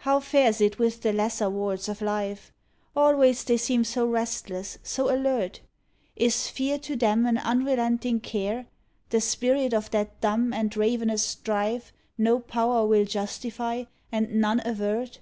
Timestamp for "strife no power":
11.26-12.86